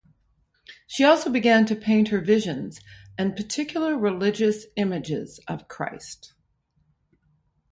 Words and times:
She 0.87 1.03
also 1.03 1.29
began 1.29 1.67
to 1.67 1.75
paint 1.75 2.07
her 2.07 2.21
visions 2.21 2.81
and 3.19 3.35
particular 3.35 3.95
religious 3.95 4.65
images 4.75 5.39
of 5.47 5.67
Christ. 5.67 6.33